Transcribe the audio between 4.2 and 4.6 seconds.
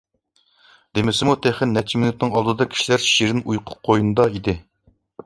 ئىدى.